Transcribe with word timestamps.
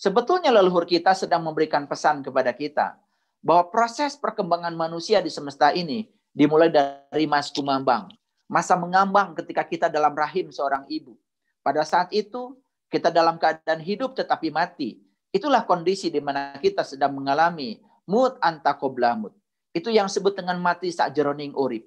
Sebetulnya 0.00 0.48
leluhur 0.48 0.88
kita 0.88 1.12
sedang 1.12 1.44
memberikan 1.44 1.84
pesan 1.84 2.24
kepada 2.24 2.56
kita 2.56 2.96
bahwa 3.44 3.68
proses 3.68 4.16
perkembangan 4.16 4.72
manusia 4.72 5.20
di 5.20 5.28
semesta 5.28 5.76
ini 5.76 6.08
dimulai 6.32 6.72
dari 6.72 7.28
mas 7.28 7.52
kumambang. 7.52 8.08
Masa 8.48 8.80
mengambang 8.80 9.36
ketika 9.36 9.60
kita 9.60 9.86
dalam 9.92 10.16
rahim 10.16 10.48
seorang 10.48 10.88
ibu. 10.88 11.20
Pada 11.60 11.84
saat 11.84 12.08
itu 12.16 12.56
kita 12.88 13.12
dalam 13.12 13.36
keadaan 13.36 13.84
hidup 13.84 14.16
tetapi 14.16 14.48
mati. 14.48 15.04
Itulah 15.36 15.68
kondisi 15.68 16.08
di 16.08 16.18
mana 16.24 16.56
kita 16.56 16.80
sedang 16.80 17.12
mengalami 17.20 17.76
mut 18.08 18.40
antakoblamut. 18.40 19.36
Itu 19.76 19.92
yang 19.92 20.08
disebut 20.08 20.32
dengan 20.32 20.56
mati 20.64 20.88
saat 20.88 21.12
jeroning 21.12 21.52
urip. 21.52 21.84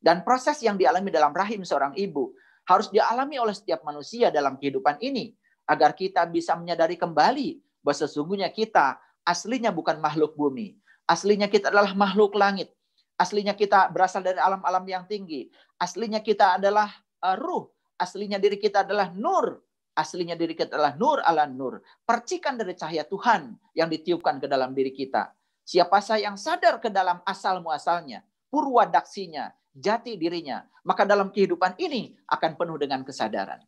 Dan 0.00 0.24
proses 0.24 0.56
yang 0.64 0.80
dialami 0.80 1.12
dalam 1.12 1.36
rahim 1.36 1.60
seorang 1.68 1.92
ibu 2.00 2.32
harus 2.64 2.88
dialami 2.88 3.36
oleh 3.36 3.52
setiap 3.52 3.84
manusia 3.84 4.32
dalam 4.32 4.56
kehidupan 4.56 4.96
ini 5.04 5.36
agar 5.66 5.92
kita 5.92 6.22
bisa 6.30 6.54
menyadari 6.54 6.94
kembali 6.94 7.60
bahwa 7.82 7.96
sesungguhnya 7.98 8.48
kita 8.50 8.98
aslinya 9.26 9.74
bukan 9.74 9.98
makhluk 9.98 10.38
bumi. 10.38 10.78
Aslinya 11.06 11.46
kita 11.50 11.70
adalah 11.70 11.94
makhluk 11.94 12.34
langit. 12.34 12.70
Aslinya 13.18 13.54
kita 13.54 13.90
berasal 13.90 14.22
dari 14.22 14.38
alam-alam 14.38 14.82
yang 14.86 15.04
tinggi. 15.06 15.50
Aslinya 15.78 16.22
kita 16.22 16.58
adalah 16.58 16.90
uh, 17.22 17.36
ruh. 17.38 17.70
Aslinya 17.98 18.38
diri 18.38 18.58
kita 18.58 18.86
adalah 18.86 19.10
nur. 19.14 19.62
Aslinya 19.96 20.36
diri 20.36 20.52
kita 20.52 20.76
adalah 20.76 20.94
nur 20.94 21.24
ala 21.24 21.48
nur. 21.48 21.80
Percikan 22.04 22.60
dari 22.60 22.76
cahaya 22.76 23.08
Tuhan 23.08 23.56
yang 23.72 23.88
ditiupkan 23.88 24.36
ke 24.36 24.46
dalam 24.46 24.76
diri 24.76 24.92
kita. 24.92 25.32
Siapa 25.66 25.98
saya 26.04 26.30
yang 26.30 26.36
sadar 26.38 26.78
ke 26.78 26.92
dalam 26.92 27.18
asal 27.24 27.58
muasalnya, 27.64 28.22
purwa 28.52 28.84
daksinya, 28.86 29.50
jati 29.72 30.14
dirinya, 30.20 30.62
maka 30.84 31.08
dalam 31.08 31.32
kehidupan 31.32 31.74
ini 31.80 32.14
akan 32.28 32.54
penuh 32.54 32.76
dengan 32.76 33.02
kesadaran. 33.02 33.64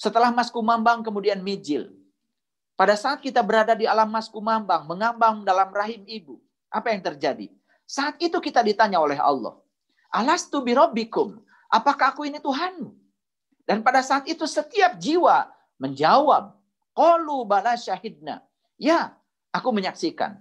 Setelah 0.00 0.32
Mas 0.32 0.48
Kumambang 0.48 1.04
kemudian 1.04 1.44
Mijil. 1.44 1.92
Pada 2.72 2.96
saat 2.96 3.20
kita 3.20 3.44
berada 3.44 3.76
di 3.76 3.84
alam 3.84 4.08
Mas 4.08 4.32
Kumambang, 4.32 4.88
mengambang 4.88 5.44
dalam 5.44 5.68
rahim 5.68 6.00
ibu, 6.08 6.40
apa 6.72 6.88
yang 6.96 7.04
terjadi? 7.04 7.52
Saat 7.84 8.16
itu 8.16 8.40
kita 8.40 8.64
ditanya 8.64 8.96
oleh 8.96 9.20
Allah, 9.20 9.60
Alastu 10.08 10.64
birobbikum, 10.64 11.36
apakah 11.68 12.16
aku 12.16 12.24
ini 12.24 12.40
Tuhanmu? 12.40 12.96
Dan 13.68 13.84
pada 13.84 14.00
saat 14.00 14.24
itu 14.24 14.48
setiap 14.48 14.96
jiwa 14.96 15.52
menjawab, 15.76 16.56
Qalu 16.96 17.44
bala 17.44 17.76
syahidna. 17.76 18.42
Ya, 18.80 19.14
aku 19.54 19.70
menyaksikan. 19.70 20.40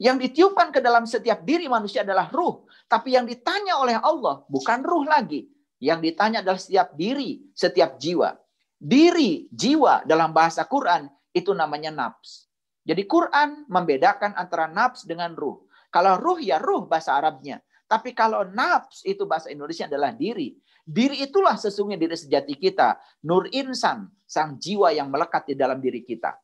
Yang 0.00 0.30
ditiupkan 0.30 0.72
ke 0.72 0.80
dalam 0.80 1.04
setiap 1.04 1.44
diri 1.44 1.68
manusia 1.68 2.06
adalah 2.06 2.32
ruh. 2.32 2.64
Tapi 2.88 3.18
yang 3.18 3.28
ditanya 3.28 3.76
oleh 3.76 4.00
Allah 4.00 4.46
bukan 4.48 4.80
ruh 4.80 5.04
lagi. 5.04 5.50
Yang 5.76 6.14
ditanya 6.14 6.40
adalah 6.40 6.56
setiap 6.56 6.96
diri, 6.96 7.44
setiap 7.52 8.00
jiwa. 8.00 8.39
Diri, 8.80 9.44
jiwa 9.52 10.08
dalam 10.08 10.32
bahasa 10.32 10.64
Quran 10.64 11.04
itu 11.36 11.52
namanya 11.52 11.92
nafs. 11.92 12.48
Jadi 12.80 13.04
Quran 13.04 13.68
membedakan 13.68 14.32
antara 14.32 14.64
nafs 14.72 15.04
dengan 15.04 15.36
ruh. 15.36 15.60
Kalau 15.92 16.16
ruh 16.16 16.40
ya 16.40 16.56
ruh 16.56 16.88
bahasa 16.88 17.12
Arabnya. 17.12 17.60
Tapi 17.84 18.16
kalau 18.16 18.48
nafs 18.48 19.04
itu 19.04 19.28
bahasa 19.28 19.52
Indonesia 19.52 19.84
adalah 19.84 20.16
diri. 20.16 20.56
Diri 20.80 21.20
itulah 21.20 21.60
sesungguhnya 21.60 22.00
diri 22.00 22.16
sejati 22.16 22.56
kita. 22.56 22.96
Nur 23.28 23.52
insan, 23.52 24.08
sang 24.24 24.56
jiwa 24.56 24.96
yang 24.96 25.12
melekat 25.12 25.52
di 25.52 25.54
dalam 25.60 25.76
diri 25.76 26.00
kita. 26.00 26.40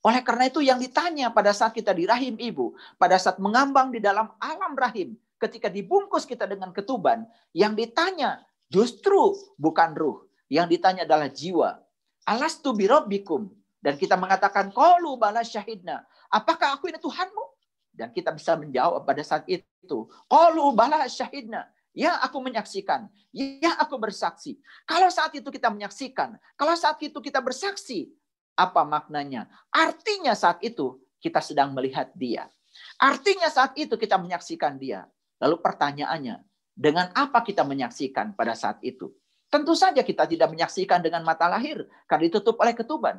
Oleh 0.00 0.24
karena 0.24 0.48
itu 0.48 0.64
yang 0.64 0.80
ditanya 0.80 1.28
pada 1.30 1.52
saat 1.52 1.76
kita 1.76 1.92
di 1.92 2.08
rahim 2.08 2.34
ibu, 2.40 2.72
pada 2.96 3.20
saat 3.20 3.36
mengambang 3.36 3.92
di 3.92 4.00
dalam 4.00 4.32
alam 4.40 4.72
rahim, 4.72 5.12
ketika 5.36 5.68
dibungkus 5.68 6.24
kita 6.24 6.48
dengan 6.48 6.72
ketuban, 6.72 7.28
yang 7.52 7.76
ditanya 7.76 8.40
justru 8.72 9.36
bukan 9.60 9.92
ruh, 9.92 10.24
yang 10.50 10.66
ditanya 10.66 11.06
adalah 11.06 11.30
jiwa. 11.30 11.78
Alastu 12.26 12.74
birobbikum. 12.74 13.48
Dan 13.80 13.96
kita 13.96 14.18
mengatakan, 14.18 14.68
Qalu 14.74 15.16
bala 15.16 15.40
syahidna. 15.40 16.04
Apakah 16.28 16.76
aku 16.76 16.90
ini 16.90 16.98
Tuhanmu? 17.00 17.46
Dan 17.94 18.12
kita 18.12 18.34
bisa 18.34 18.58
menjawab 18.58 19.06
pada 19.06 19.22
saat 19.24 19.46
itu, 19.48 19.98
Qalu 20.28 20.66
bala 20.76 21.06
syahidna. 21.06 21.70
Ya, 21.94 22.18
aku 22.20 22.42
menyaksikan. 22.42 23.08
Ya, 23.32 23.78
aku 23.78 23.96
bersaksi. 23.96 24.58
Kalau 24.84 25.08
saat 25.08 25.32
itu 25.32 25.48
kita 25.48 25.70
menyaksikan, 25.70 26.38
kalau 26.58 26.74
saat 26.74 26.98
itu 27.02 27.18
kita 27.22 27.38
bersaksi, 27.42 28.10
apa 28.58 28.82
maknanya? 28.84 29.46
Artinya 29.70 30.34
saat 30.34 30.60
itu 30.62 30.98
kita 31.22 31.40
sedang 31.42 31.72
melihat 31.72 32.10
dia. 32.14 32.50
Artinya 32.98 33.48
saat 33.48 33.74
itu 33.78 33.96
kita 33.96 34.18
menyaksikan 34.18 34.78
dia. 34.78 35.06
Lalu 35.40 35.56
pertanyaannya, 35.62 36.42
dengan 36.76 37.10
apa 37.16 37.42
kita 37.42 37.64
menyaksikan 37.64 38.36
pada 38.36 38.54
saat 38.54 38.78
itu? 38.84 39.10
Tentu 39.50 39.74
saja 39.74 40.00
kita 40.06 40.30
tidak 40.30 40.48
menyaksikan 40.54 41.02
dengan 41.02 41.26
mata 41.26 41.50
lahir 41.50 41.84
karena 42.06 42.30
ditutup 42.30 42.56
oleh 42.62 42.72
ketuban. 42.72 43.18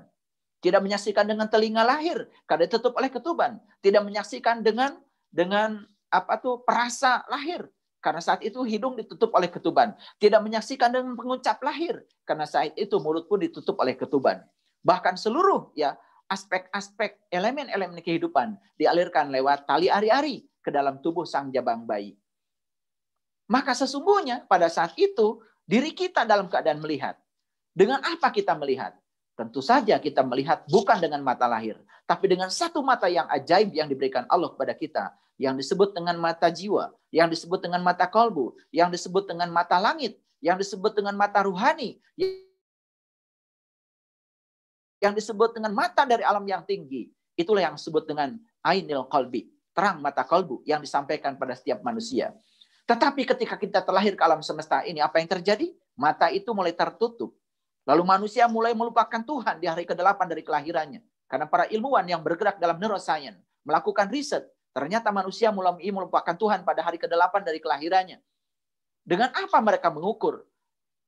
Tidak 0.62 0.80
menyaksikan 0.80 1.28
dengan 1.28 1.52
telinga 1.52 1.84
lahir 1.84 2.30
karena 2.48 2.66
ditutup 2.70 2.96
oleh 2.96 3.12
ketuban. 3.12 3.60
Tidak 3.84 4.00
menyaksikan 4.00 4.64
dengan 4.64 4.96
dengan 5.28 5.84
apa 6.08 6.40
tuh 6.40 6.64
perasa 6.64 7.28
lahir 7.28 7.68
karena 8.00 8.24
saat 8.24 8.42
itu 8.42 8.64
hidung 8.64 8.96
ditutup 8.96 9.36
oleh 9.36 9.52
ketuban. 9.52 9.92
Tidak 10.18 10.40
menyaksikan 10.40 10.96
dengan 10.96 11.20
pengucap 11.20 11.60
lahir 11.60 12.08
karena 12.24 12.48
saat 12.48 12.72
itu 12.80 12.96
mulut 13.04 13.28
pun 13.28 13.44
ditutup 13.44 13.76
oleh 13.84 14.00
ketuban 14.00 14.40
bahkan 14.82 15.14
seluruh 15.14 15.70
ya 15.78 15.96
aspek-aspek 16.28 17.22
elemen-elemen 17.30 18.02
kehidupan 18.02 18.58
dialirkan 18.78 19.30
lewat 19.30 19.70
tali 19.70 19.88
ari-ari 19.88 20.46
ke 20.62 20.70
dalam 20.74 21.02
tubuh 21.02 21.26
sang 21.26 21.54
jabang 21.54 21.86
bayi. 21.86 22.18
Maka 23.52 23.76
sesungguhnya 23.76 24.48
pada 24.48 24.72
saat 24.72 24.96
itu 24.96 25.44
diri 25.66 25.92
kita 25.96 26.26
dalam 26.26 26.48
keadaan 26.48 26.80
melihat. 26.80 27.18
Dengan 27.72 28.04
apa 28.04 28.30
kita 28.30 28.52
melihat? 28.58 28.96
Tentu 29.36 29.64
saja 29.64 29.96
kita 29.98 30.22
melihat 30.28 30.68
bukan 30.68 31.00
dengan 31.00 31.24
mata 31.24 31.48
lahir, 31.48 31.80
tapi 32.04 32.28
dengan 32.30 32.52
satu 32.52 32.84
mata 32.84 33.08
yang 33.08 33.26
ajaib 33.32 33.72
yang 33.72 33.88
diberikan 33.88 34.28
Allah 34.28 34.52
kepada 34.52 34.76
kita, 34.76 35.16
yang 35.40 35.56
disebut 35.56 35.96
dengan 35.96 36.20
mata 36.20 36.52
jiwa, 36.52 36.92
yang 37.10 37.32
disebut 37.32 37.64
dengan 37.64 37.82
mata 37.82 38.06
kolbu, 38.06 38.54
yang 38.70 38.92
disebut 38.92 39.26
dengan 39.32 39.50
mata 39.50 39.80
langit, 39.80 40.20
yang 40.44 40.60
disebut 40.60 40.94
dengan 40.94 41.16
mata 41.16 41.42
ruhani, 41.42 41.98
yang 45.02 45.18
disebut 45.18 45.58
dengan 45.58 45.74
mata 45.74 46.06
dari 46.06 46.22
alam 46.22 46.46
yang 46.46 46.62
tinggi. 46.62 47.10
Itulah 47.34 47.66
yang 47.72 47.76
disebut 47.80 48.06
dengan 48.06 48.38
ainil 48.62 49.10
kolbi, 49.10 49.50
terang 49.74 49.98
mata 50.04 50.22
kolbu 50.22 50.62
yang 50.68 50.84
disampaikan 50.84 51.40
pada 51.40 51.58
setiap 51.58 51.82
manusia. 51.82 52.36
Tetapi 52.90 53.22
ketika 53.24 53.56
kita 53.56 53.80
terlahir 53.86 54.18
ke 54.18 54.24
alam 54.26 54.42
semesta 54.42 54.82
ini, 54.84 55.00
apa 55.00 55.22
yang 55.22 55.30
terjadi? 55.30 55.72
Mata 55.96 56.28
itu 56.34 56.52
mulai 56.52 56.74
tertutup. 56.74 57.36
Lalu 57.86 58.04
manusia 58.06 58.46
mulai 58.46 58.78
melupakan 58.78 59.22
Tuhan 59.22 59.58
di 59.58 59.66
hari 59.66 59.86
ke-8 59.90 60.20
dari 60.30 60.46
kelahirannya. 60.46 61.02
Karena 61.26 61.48
para 61.48 61.66
ilmuwan 61.72 62.04
yang 62.06 62.22
bergerak 62.22 62.60
dalam 62.60 62.78
neuroscience 62.78 63.40
melakukan 63.64 64.12
riset, 64.12 64.50
ternyata 64.76 65.10
manusia 65.10 65.50
mulai 65.50 65.80
melupakan 65.90 66.36
Tuhan 66.36 66.62
pada 66.68 66.84
hari 66.84 67.00
ke-8 67.00 67.42
dari 67.42 67.58
kelahirannya. 67.64 68.20
Dengan 69.02 69.34
apa 69.34 69.58
mereka 69.64 69.90
mengukur? 69.90 70.46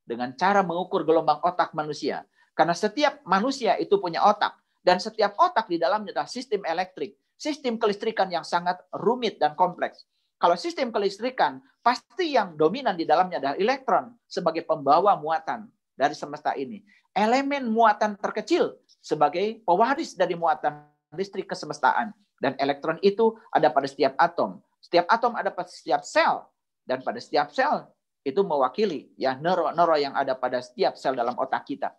Dengan 0.02 0.34
cara 0.34 0.66
mengukur 0.66 1.06
gelombang 1.06 1.38
otak 1.44 1.72
manusia. 1.72 2.26
Karena 2.54 2.74
setiap 2.74 3.22
manusia 3.26 3.78
itu 3.78 3.98
punya 4.02 4.22
otak. 4.26 4.58
Dan 4.84 5.00
setiap 5.00 5.34
otak 5.40 5.70
di 5.70 5.80
dalamnya 5.80 6.12
adalah 6.12 6.28
sistem 6.28 6.60
elektrik. 6.66 7.16
Sistem 7.34 7.80
kelistrikan 7.80 8.28
yang 8.28 8.44
sangat 8.44 8.78
rumit 8.92 9.40
dan 9.40 9.56
kompleks. 9.56 10.04
Kalau 10.38 10.56
sistem 10.58 10.90
kelistrikan, 10.90 11.62
pasti 11.80 12.34
yang 12.34 12.58
dominan 12.58 12.98
di 12.98 13.06
dalamnya 13.06 13.38
adalah 13.40 13.56
elektron 13.56 14.12
sebagai 14.26 14.66
pembawa 14.66 15.16
muatan 15.16 15.70
dari 15.94 16.12
semesta 16.12 16.52
ini. 16.58 16.82
Elemen 17.14 17.70
muatan 17.70 18.18
terkecil 18.18 18.74
sebagai 18.98 19.62
pewaris 19.62 20.18
dari 20.18 20.34
muatan 20.34 20.82
listrik 21.14 21.46
kesemestaan. 21.46 22.10
Dan 22.42 22.58
elektron 22.58 22.98
itu 23.00 23.38
ada 23.54 23.70
pada 23.70 23.86
setiap 23.86 24.18
atom. 24.18 24.58
Setiap 24.82 25.06
atom 25.06 25.32
ada 25.38 25.54
pada 25.54 25.70
setiap 25.70 26.02
sel. 26.02 26.42
Dan 26.84 27.00
pada 27.00 27.16
setiap 27.22 27.48
sel 27.54 27.88
itu 28.24 28.40
mewakili 28.40 29.12
ya 29.20 29.36
neuro-neuro 29.36 29.96
yang 30.00 30.16
ada 30.16 30.32
pada 30.32 30.60
setiap 30.64 30.96
sel 30.96 31.14
dalam 31.14 31.36
otak 31.36 31.64
kita. 31.68 31.92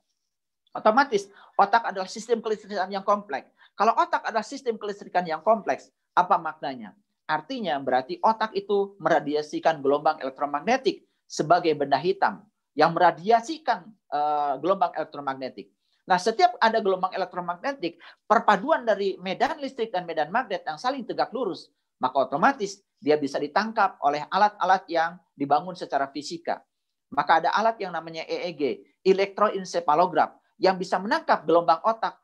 Otomatis 0.75 1.31
otak 1.55 1.87
adalah 1.87 2.09
sistem 2.09 2.43
kelistrikan 2.43 2.91
yang 2.91 3.05
kompleks. 3.05 3.47
Kalau 3.77 3.95
otak 3.95 4.27
adalah 4.27 4.43
sistem 4.43 4.75
kelistrikan 4.75 5.23
yang 5.23 5.39
kompleks, 5.39 5.87
apa 6.11 6.35
maknanya? 6.35 6.91
Artinya 7.25 7.81
berarti 7.81 8.21
otak 8.21 8.53
itu 8.53 8.93
meradiasikan 9.01 9.81
gelombang 9.81 10.21
elektromagnetik 10.21 11.05
sebagai 11.25 11.73
benda 11.73 11.97
hitam 11.97 12.45
yang 12.77 12.93
meradiasikan 12.93 13.89
uh, 14.13 14.61
gelombang 14.61 14.93
elektromagnetik. 14.93 15.73
Nah, 16.05 16.21
setiap 16.21 16.53
ada 16.61 16.77
gelombang 16.85 17.09
elektromagnetik, 17.17 17.97
perpaduan 18.29 18.85
dari 18.85 19.17
medan 19.17 19.57
listrik 19.57 19.89
dan 19.89 20.05
medan 20.05 20.29
magnet 20.29 20.61
yang 20.61 20.77
saling 20.77 21.01
tegak 21.01 21.33
lurus, 21.33 21.73
maka 21.97 22.29
otomatis 22.29 22.77
dia 23.01 23.17
bisa 23.17 23.41
ditangkap 23.41 23.97
oleh 24.05 24.21
alat-alat 24.29 24.85
yang 24.85 25.17
dibangun 25.33 25.73
secara 25.73 26.05
fisika. 26.13 26.61
Maka 27.09 27.41
ada 27.41 27.49
alat 27.57 27.81
yang 27.81 27.89
namanya 27.89 28.21
EEG, 28.29 28.85
elektroencephalograph, 29.01 30.37
yang 30.61 30.77
bisa 30.77 31.01
menangkap 31.01 31.41
gelombang 31.41 31.81
otak. 31.81 32.21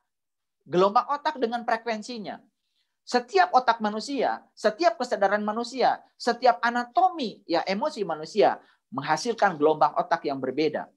Gelombang 0.61 1.09
otak 1.09 1.41
dengan 1.41 1.65
frekuensinya. 1.65 2.37
Setiap 3.01 3.51
otak 3.51 3.81
manusia, 3.81 4.45
setiap 4.53 4.95
kesadaran 5.01 5.41
manusia, 5.41 5.99
setiap 6.15 6.61
anatomi 6.61 7.41
ya 7.49 7.65
emosi 7.65 8.05
manusia 8.05 8.61
menghasilkan 8.93 9.57
gelombang 9.57 9.95
otak 9.97 10.25
yang 10.27 10.37
berbeda. 10.37 10.87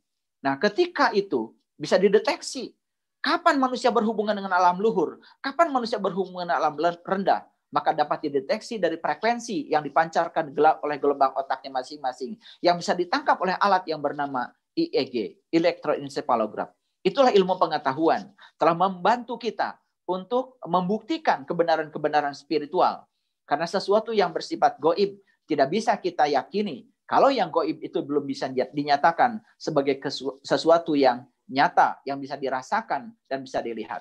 Nah, 0.44 0.60
ketika 0.60 1.10
itu 1.16 1.56
bisa 1.74 1.96
dideteksi 1.96 2.76
Kapan 3.24 3.56
manusia 3.56 3.88
berhubungan 3.88 4.36
dengan 4.36 4.52
alam 4.52 4.76
luhur? 4.76 5.16
Kapan 5.40 5.72
manusia 5.72 5.96
berhubungan 5.96 6.44
dengan 6.44 6.60
alam 6.60 6.76
rendah? 6.76 7.48
Maka 7.72 7.96
dapat 7.96 8.28
dideteksi 8.28 8.76
dari 8.76 9.00
frekuensi 9.00 9.72
yang 9.72 9.80
dipancarkan 9.80 10.52
oleh 10.84 11.00
gelombang 11.00 11.32
otaknya 11.32 11.72
masing-masing. 11.72 12.36
Yang 12.60 12.84
bisa 12.84 12.92
ditangkap 12.92 13.40
oleh 13.40 13.56
alat 13.56 13.88
yang 13.88 14.04
bernama 14.04 14.52
IEG, 14.76 15.40
Electroencephalograph. 15.48 16.68
Itulah 17.00 17.32
ilmu 17.32 17.56
pengetahuan. 17.56 18.28
Telah 18.60 18.76
membantu 18.76 19.40
kita 19.40 19.80
untuk 20.04 20.60
membuktikan 20.64 21.44
kebenaran-kebenaran 21.48 22.36
spiritual. 22.36 23.04
Karena 23.44 23.68
sesuatu 23.68 24.12
yang 24.12 24.32
bersifat 24.32 24.80
goib 24.80 25.20
tidak 25.44 25.68
bisa 25.68 25.92
kita 26.00 26.24
yakini 26.24 26.88
kalau 27.04 27.28
yang 27.28 27.52
goib 27.52 27.84
itu 27.84 28.00
belum 28.00 28.24
bisa 28.24 28.48
dinyatakan 28.48 29.36
sebagai 29.60 30.00
sesuatu 30.40 30.96
yang 30.96 31.28
nyata, 31.44 32.00
yang 32.08 32.16
bisa 32.16 32.40
dirasakan 32.40 33.12
dan 33.28 33.44
bisa 33.44 33.60
dilihat. 33.60 34.00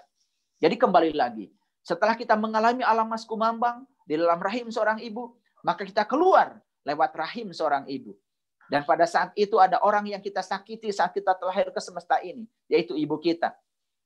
Jadi 0.63 0.79
kembali 0.79 1.11
lagi, 1.11 1.51
setelah 1.83 2.15
kita 2.15 2.39
mengalami 2.39 2.79
alam 2.87 3.11
mas 3.11 3.27
kumambang 3.27 3.83
di 4.07 4.15
dalam 4.15 4.39
rahim 4.39 4.71
seorang 4.71 5.03
ibu, 5.03 5.35
maka 5.67 5.83
kita 5.83 6.07
keluar 6.07 6.63
lewat 6.87 7.11
rahim 7.19 7.51
seorang 7.51 7.83
ibu. 7.91 8.15
Dan 8.71 8.87
pada 8.87 9.03
saat 9.03 9.35
itu 9.35 9.59
ada 9.59 9.83
orang 9.83 10.07
yang 10.07 10.23
kita 10.23 10.39
sakiti 10.39 10.87
saat 10.95 11.11
kita 11.11 11.35
terlahir 11.35 11.67
ke 11.75 11.81
semesta 11.83 12.23
ini, 12.23 12.47
yaitu 12.71 12.95
ibu 12.95 13.19
kita. 13.19 13.51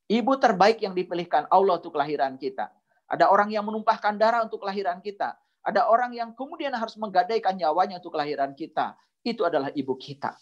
Ibu 0.08 0.40
terbaik 0.40 0.80
yang 0.80 0.96
dipilihkan 0.96 1.52
Allah 1.52 1.84
untuk 1.84 1.96
kelahiran 2.00 2.40
kita. 2.40 2.72
Ada 3.08 3.28
orang 3.28 3.52
yang 3.52 3.68
menumpahkan 3.68 4.16
darah 4.16 4.44
untuk 4.44 4.64
kelahiran 4.64 5.04
kita. 5.04 5.36
Ada 5.68 5.92
orang 5.92 6.16
yang 6.16 6.32
kemudian 6.32 6.72
harus 6.72 6.96
menggadaikan 6.96 7.56
nyawanya 7.60 8.00
untuk 8.00 8.16
kelahiran 8.16 8.56
kita. 8.56 8.96
Itu 9.20 9.44
adalah 9.44 9.68
ibu 9.76 10.00
kita. 10.00 10.36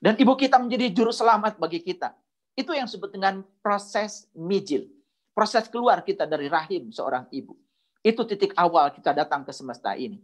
Dan 0.00 0.16
ibu 0.16 0.32
kita 0.32 0.56
menjadi 0.56 0.88
juru 0.88 1.12
selamat 1.12 1.60
bagi 1.60 1.84
kita. 1.84 2.16
Itu 2.56 2.72
yang 2.72 2.88
disebut 2.88 3.12
dengan 3.12 3.44
proses 3.60 4.24
mijil. 4.32 4.88
Proses 5.36 5.68
keluar 5.68 6.00
kita 6.00 6.24
dari 6.24 6.48
rahim 6.48 6.88
seorang 6.88 7.28
ibu. 7.28 7.52
Itu 8.00 8.24
titik 8.24 8.56
awal 8.56 8.96
kita 8.96 9.12
datang 9.12 9.44
ke 9.44 9.52
semesta 9.52 9.92
ini. 9.92 10.16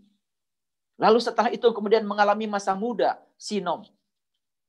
Lalu 0.96 1.20
setelah 1.20 1.52
itu 1.52 1.68
kemudian 1.76 2.08
mengalami 2.08 2.48
masa 2.48 2.72
muda, 2.72 3.20
sinom. 3.36 3.84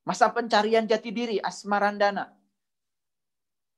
Masa 0.04 0.28
pencarian 0.28 0.84
jati 0.84 1.12
diri, 1.12 1.40
asmarandana. 1.40 2.37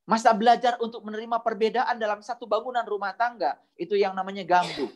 Masa 0.09 0.33
belajar 0.33 0.73
untuk 0.81 1.05
menerima 1.05 1.37
perbedaan 1.37 2.01
dalam 2.01 2.25
satu 2.25 2.49
bangunan 2.49 2.81
rumah 2.81 3.13
tangga, 3.13 3.61
itu 3.77 3.93
yang 3.93 4.17
namanya 4.17 4.41
gambu. 4.41 4.89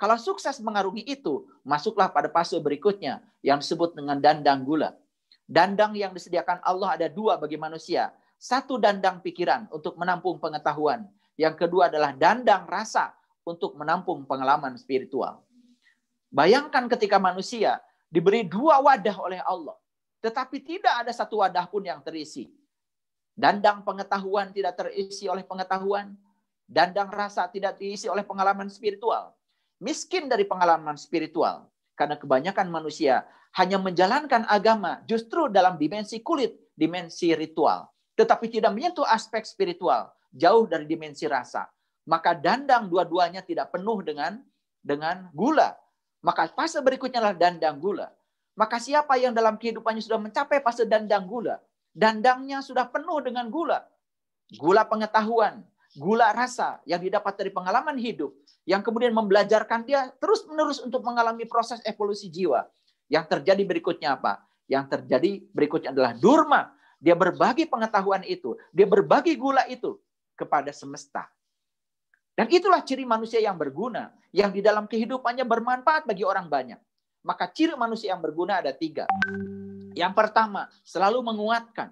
Kalau 0.00 0.16
sukses 0.16 0.56
mengarungi 0.64 1.04
itu, 1.04 1.44
masuklah 1.60 2.08
pada 2.08 2.32
fase 2.32 2.56
berikutnya 2.56 3.20
yang 3.44 3.60
disebut 3.60 3.92
dengan 3.92 4.16
dandang 4.16 4.64
gula. 4.64 4.96
Dandang 5.44 5.92
yang 5.92 6.16
disediakan 6.16 6.64
Allah 6.64 6.96
ada 6.96 7.12
dua 7.12 7.36
bagi 7.36 7.60
manusia. 7.60 8.08
Satu 8.40 8.80
dandang 8.80 9.20
pikiran 9.20 9.68
untuk 9.68 10.00
menampung 10.00 10.40
pengetahuan. 10.40 11.04
Yang 11.36 11.68
kedua 11.68 11.92
adalah 11.92 12.16
dandang 12.16 12.64
rasa 12.64 13.12
untuk 13.44 13.76
menampung 13.76 14.24
pengalaman 14.24 14.80
spiritual. 14.80 15.44
Bayangkan 16.32 16.88
ketika 16.88 17.20
manusia 17.20 17.84
diberi 18.08 18.48
dua 18.48 18.80
wadah 18.80 19.16
oleh 19.20 19.44
Allah. 19.44 19.76
Tetapi 20.24 20.56
tidak 20.64 21.04
ada 21.04 21.12
satu 21.12 21.44
wadah 21.44 21.68
pun 21.68 21.84
yang 21.84 22.00
terisi. 22.00 22.48
Dandang 23.38 23.86
pengetahuan 23.86 24.50
tidak 24.50 24.74
terisi 24.82 25.30
oleh 25.30 25.46
pengetahuan. 25.46 26.10
Dandang 26.66 27.06
rasa 27.06 27.46
tidak 27.46 27.78
diisi 27.78 28.10
oleh 28.10 28.26
pengalaman 28.26 28.66
spiritual. 28.66 29.30
Miskin 29.78 30.26
dari 30.26 30.42
pengalaman 30.42 30.98
spiritual. 30.98 31.70
Karena 31.94 32.18
kebanyakan 32.18 32.66
manusia 32.66 33.22
hanya 33.54 33.78
menjalankan 33.78 34.42
agama 34.50 35.06
justru 35.06 35.46
dalam 35.46 35.78
dimensi 35.78 36.18
kulit, 36.18 36.58
dimensi 36.74 37.30
ritual. 37.30 37.86
Tetapi 38.18 38.50
tidak 38.50 38.74
menyentuh 38.74 39.06
aspek 39.06 39.46
spiritual. 39.46 40.10
Jauh 40.34 40.66
dari 40.66 40.90
dimensi 40.90 41.22
rasa. 41.30 41.70
Maka 42.10 42.34
dandang 42.34 42.90
dua-duanya 42.90 43.46
tidak 43.46 43.70
penuh 43.70 44.02
dengan 44.02 44.42
dengan 44.82 45.30
gula. 45.30 45.78
Maka 46.26 46.50
fase 46.50 46.82
berikutnya 46.82 47.22
adalah 47.22 47.38
dandang 47.38 47.78
gula. 47.78 48.10
Maka 48.58 48.82
siapa 48.82 49.14
yang 49.14 49.30
dalam 49.30 49.54
kehidupannya 49.54 50.02
sudah 50.02 50.18
mencapai 50.18 50.58
fase 50.58 50.82
dandang 50.82 51.22
gula, 51.22 51.62
Dandangnya 51.92 52.62
sudah 52.62 52.88
penuh 52.88 53.18
dengan 53.24 53.48
gula. 53.50 53.84
Gula 54.56 54.88
pengetahuan, 54.88 55.60
gula 55.96 56.32
rasa 56.32 56.80
yang 56.88 57.00
didapat 57.02 57.36
dari 57.36 57.50
pengalaman 57.52 57.96
hidup. 58.00 58.32
Yang 58.68 58.88
kemudian 58.88 59.12
membelajarkan 59.16 59.84
dia 59.88 60.12
terus-menerus 60.20 60.84
untuk 60.84 61.00
mengalami 61.04 61.48
proses 61.48 61.80
evolusi 61.88 62.28
jiwa. 62.28 62.68
Yang 63.08 63.24
terjadi 63.36 63.62
berikutnya 63.64 64.20
apa? 64.20 64.44
Yang 64.68 64.84
terjadi 64.96 65.40
berikutnya 65.52 65.90
adalah 65.96 66.12
durma. 66.12 66.76
Dia 67.00 67.16
berbagi 67.16 67.64
pengetahuan 67.64 68.24
itu. 68.28 68.60
Dia 68.72 68.84
berbagi 68.84 69.32
gula 69.40 69.64
itu 69.68 69.96
kepada 70.36 70.68
semesta. 70.76 71.24
Dan 72.36 72.52
itulah 72.52 72.84
ciri 72.84 73.08
manusia 73.08 73.40
yang 73.40 73.56
berguna. 73.56 74.12
Yang 74.30 74.60
di 74.60 74.62
dalam 74.62 74.84
kehidupannya 74.84 75.48
bermanfaat 75.48 76.04
bagi 76.04 76.22
orang 76.22 76.52
banyak. 76.52 76.78
Maka 77.24 77.48
ciri 77.50 77.74
manusia 77.74 78.12
yang 78.12 78.20
berguna 78.20 78.60
ada 78.60 78.70
tiga. 78.76 79.08
Yang 79.98 80.14
pertama, 80.14 80.70
selalu 80.86 81.26
menguatkan. 81.26 81.90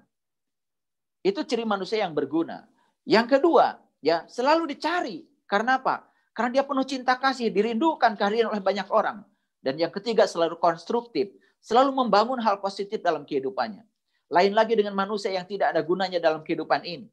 Itu 1.27 1.43
ciri 1.43 1.67
manusia 1.67 2.07
yang 2.07 2.15
berguna. 2.15 2.71
Yang 3.03 3.39
kedua, 3.39 3.83
ya 3.99 4.23
selalu 4.31 4.71
dicari. 4.71 5.27
Karena 5.51 5.83
apa? 5.83 6.07
Karena 6.31 6.63
dia 6.63 6.63
penuh 6.63 6.87
cinta 6.87 7.19
kasih, 7.19 7.51
dirindukan 7.51 8.15
kehadiran 8.15 8.55
oleh 8.55 8.63
banyak 8.63 8.87
orang. 8.95 9.27
Dan 9.59 9.75
yang 9.75 9.91
ketiga, 9.91 10.31
selalu 10.31 10.55
konstruktif. 10.63 11.35
Selalu 11.59 11.91
membangun 11.91 12.39
hal 12.39 12.63
positif 12.63 13.03
dalam 13.03 13.27
kehidupannya. 13.27 13.83
Lain 14.31 14.55
lagi 14.55 14.79
dengan 14.79 14.95
manusia 14.95 15.35
yang 15.35 15.43
tidak 15.43 15.75
ada 15.75 15.83
gunanya 15.83 16.23
dalam 16.23 16.47
kehidupan 16.47 16.87
ini. 16.87 17.11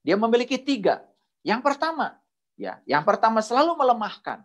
Dia 0.00 0.16
memiliki 0.16 0.56
tiga. 0.56 1.04
Yang 1.44 1.60
pertama, 1.60 2.16
ya, 2.56 2.80
yang 2.88 3.04
pertama 3.04 3.44
selalu 3.44 3.76
melemahkan. 3.76 4.40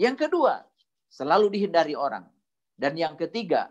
Yang 0.00 0.28
kedua, 0.28 0.64
selalu 1.12 1.52
dihindari 1.52 1.92
orang. 1.92 2.24
Dan 2.76 2.96
yang 2.96 3.16
ketiga, 3.20 3.68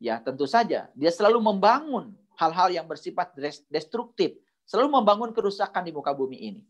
ya 0.00 0.18
tentu 0.24 0.48
saja 0.48 0.88
dia 0.96 1.12
selalu 1.12 1.38
membangun 1.38 2.16
hal-hal 2.40 2.72
yang 2.72 2.88
bersifat 2.88 3.36
destruktif, 3.68 4.32
selalu 4.64 4.96
membangun 4.96 5.36
kerusakan 5.36 5.84
di 5.84 5.92
muka 5.92 6.16
bumi 6.16 6.40
ini. 6.40 6.62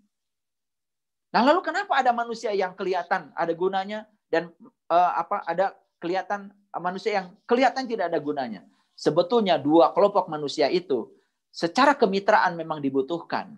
Nah, 1.30 1.46
lalu 1.46 1.62
kenapa 1.62 2.02
ada 2.02 2.10
manusia 2.10 2.50
yang 2.50 2.74
kelihatan 2.74 3.30
ada 3.38 3.52
gunanya 3.54 4.10
dan 4.26 4.50
uh, 4.90 5.12
apa 5.14 5.46
ada 5.46 5.78
kelihatan 6.02 6.50
manusia 6.74 7.22
yang 7.22 7.26
kelihatan 7.46 7.86
tidak 7.86 8.10
ada 8.10 8.18
gunanya? 8.18 8.66
Sebetulnya 8.98 9.54
dua 9.56 9.94
kelompok 9.94 10.26
manusia 10.26 10.66
itu 10.66 11.06
secara 11.54 11.94
kemitraan 11.94 12.58
memang 12.58 12.82
dibutuhkan. 12.82 13.54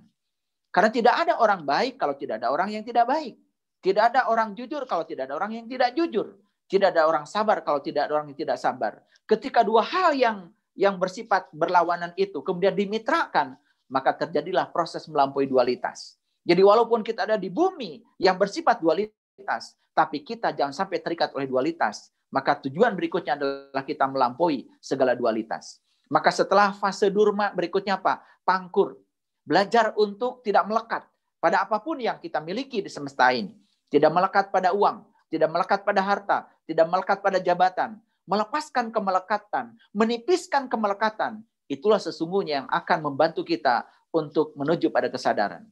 Karena 0.68 0.88
tidak 0.92 1.14
ada 1.16 1.40
orang 1.40 1.64
baik 1.64 1.96
kalau 1.96 2.16
tidak 2.16 2.44
ada 2.44 2.52
orang 2.52 2.72
yang 2.72 2.84
tidak 2.84 3.08
baik. 3.08 3.40
Tidak 3.82 4.04
ada 4.14 4.30
orang 4.30 4.54
jujur 4.54 4.84
kalau 4.84 5.04
tidak 5.04 5.28
ada 5.28 5.34
orang 5.36 5.52
yang 5.58 5.66
tidak 5.66 5.96
jujur. 5.96 6.38
Tidak 6.66 6.88
ada 6.92 7.04
orang 7.04 7.28
sabar 7.28 7.60
kalau 7.64 7.80
tidak 7.80 8.08
ada 8.08 8.20
orang 8.20 8.32
yang 8.32 8.38
tidak 8.38 8.58
sabar. 8.58 9.02
Ketika 9.28 9.62
dua 9.62 9.84
hal 9.84 10.16
yang 10.16 10.50
yang 10.72 10.96
bersifat 10.96 11.52
berlawanan 11.52 12.16
itu 12.16 12.40
kemudian 12.40 12.72
dimitrakan, 12.72 13.56
maka 13.92 14.16
terjadilah 14.16 14.72
proses 14.72 15.04
melampaui 15.04 15.44
dualitas. 15.44 16.16
Jadi 16.42 16.64
walaupun 16.64 17.04
kita 17.04 17.28
ada 17.28 17.36
di 17.36 17.52
bumi 17.52 18.00
yang 18.16 18.40
bersifat 18.40 18.80
dualitas, 18.80 19.76
tapi 19.92 20.24
kita 20.24 20.50
jangan 20.56 20.72
sampai 20.72 20.98
terikat 21.04 21.30
oleh 21.36 21.46
dualitas. 21.46 22.10
Maka 22.32 22.64
tujuan 22.64 22.96
berikutnya 22.96 23.36
adalah 23.36 23.84
kita 23.84 24.08
melampaui 24.08 24.64
segala 24.80 25.12
dualitas. 25.12 25.84
Maka 26.08 26.32
setelah 26.32 26.72
fase 26.72 27.12
durma 27.12 27.52
berikutnya 27.52 28.00
apa? 28.00 28.24
Pangkur. 28.40 28.96
Belajar 29.44 29.92
untuk 30.00 30.40
tidak 30.40 30.64
melekat 30.64 31.04
pada 31.36 31.60
apa 31.60 31.76
pun 31.84 32.00
yang 32.00 32.16
kita 32.16 32.40
miliki 32.40 32.80
di 32.80 32.88
semesta 32.88 33.28
ini. 33.36 33.52
Tidak 33.92 34.08
melekat 34.08 34.48
pada 34.48 34.72
uang, 34.72 35.04
tidak 35.32 35.48
melekat 35.48 35.80
pada 35.80 36.04
harta, 36.04 36.38
tidak 36.68 36.86
melekat 36.92 37.18
pada 37.24 37.40
jabatan, 37.40 37.96
melepaskan 38.28 38.92
kemelekatan, 38.92 39.72
menipiskan 39.96 40.68
kemelekatan, 40.68 41.40
itulah 41.72 41.96
sesungguhnya 41.96 42.62
yang 42.62 42.68
akan 42.68 42.98
membantu 43.00 43.40
kita 43.40 43.88
untuk 44.12 44.52
menuju 44.60 44.92
pada 44.92 45.08
kesadaran. 45.08 45.64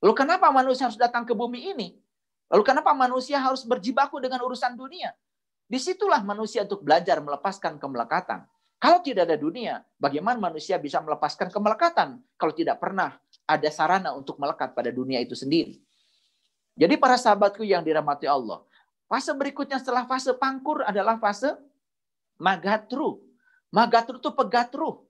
Lalu 0.00 0.14
kenapa 0.16 0.48
manusia 0.48 0.88
harus 0.88 0.96
datang 0.96 1.28
ke 1.28 1.36
bumi 1.36 1.76
ini? 1.76 2.00
Lalu 2.48 2.64
kenapa 2.64 2.96
manusia 2.96 3.36
harus 3.36 3.60
berjibaku 3.68 4.24
dengan 4.24 4.40
urusan 4.40 4.72
dunia? 4.72 5.12
Di 5.68 5.76
situlah 5.76 6.24
manusia 6.24 6.64
untuk 6.64 6.80
belajar 6.80 7.20
melepaskan 7.20 7.76
kemelekatan. 7.76 8.44
Kalau 8.80 9.00
tidak 9.00 9.28
ada 9.28 9.36
dunia, 9.40 9.80
bagaimana 9.96 10.36
manusia 10.36 10.76
bisa 10.76 11.00
melepaskan 11.00 11.48
kemelekatan 11.48 12.20
kalau 12.36 12.52
tidak 12.52 12.76
pernah 12.80 13.16
ada 13.48 13.68
sarana 13.72 14.12
untuk 14.12 14.36
melekat 14.36 14.76
pada 14.76 14.92
dunia 14.92 15.24
itu 15.24 15.32
sendiri? 15.32 15.80
Jadi 16.74 17.00
para 17.00 17.16
sahabatku 17.16 17.64
yang 17.64 17.80
dirahmati 17.80 18.28
Allah, 18.28 18.60
Fase 19.04 19.30
berikutnya 19.36 19.76
setelah 19.78 20.08
fase 20.08 20.32
pangkur 20.34 20.82
adalah 20.84 21.20
fase 21.20 21.52
magatru. 22.40 23.20
Magatru 23.68 24.16
itu 24.18 24.30
pegatru. 24.32 25.04